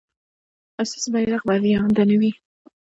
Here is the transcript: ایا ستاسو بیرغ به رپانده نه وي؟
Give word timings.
ایا 0.77 0.87
ستاسو 0.89 1.09
بیرغ 1.13 1.41
به 1.47 1.53
رپانده 1.61 2.03
نه 2.09 2.15
وي؟ 2.19 2.31